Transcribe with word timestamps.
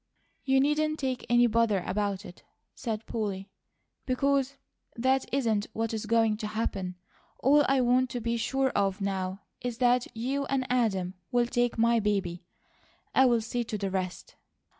"You 0.43 0.59
needn't 0.59 0.97
take 0.97 1.27
any 1.29 1.45
bother 1.45 1.83
about 1.85 2.25
it," 2.25 2.41
said 2.73 3.05
Polly, 3.05 3.51
"because 4.07 4.57
that 4.95 5.31
isn't 5.31 5.67
what 5.73 5.93
is 5.93 6.07
going 6.07 6.37
to 6.37 6.47
happen. 6.47 6.95
All 7.37 7.63
I 7.69 7.81
want 7.81 8.09
to 8.09 8.19
be 8.19 8.35
sure 8.35 8.69
of 8.69 8.99
now 8.99 9.41
is 9.61 9.77
that 9.77 10.07
you 10.17 10.45
and 10.45 10.65
Adam 10.71 11.13
will 11.31 11.45
take 11.45 11.77
my 11.77 11.99
baby. 11.99 12.43
I'll 13.13 13.41
see 13.41 13.63
to 13.65 13.77
the 13.77 13.91
rest." 13.91 14.37